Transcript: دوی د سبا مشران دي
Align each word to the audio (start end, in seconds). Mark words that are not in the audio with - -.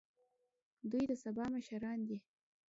دوی 0.91 1.03
د 1.07 1.11
سبا 1.23 1.45
مشران 1.55 1.99
دي 2.07 2.17